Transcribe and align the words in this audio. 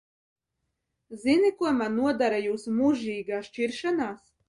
Zini, 1.25 1.53
ko 1.61 1.75
man 1.83 1.95
nodara 2.01 2.43
jūsu 2.49 2.77
mūžīgās 2.83 3.55
šķiršanās? 3.55 4.31